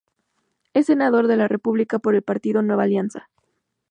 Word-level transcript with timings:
Es 0.73 0.87
Senador 0.87 1.27
de 1.27 1.37
la 1.37 1.47
República 1.47 1.99
por 1.99 2.15
el 2.15 2.23
Partido 2.23 2.63
Nueva 2.63 2.81
Alianza. 2.85 3.29